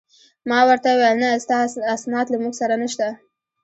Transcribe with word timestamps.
ما 0.49 0.59
ورته 0.67 0.89
وویل: 0.91 1.17
نه، 1.23 1.29
ستا 1.43 1.57
اسناد 1.95 2.25
له 2.31 2.37
موږ 2.43 2.53
سره 2.61 2.75
نشته. 2.83 3.07